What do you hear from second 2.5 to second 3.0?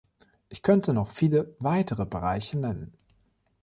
nennen.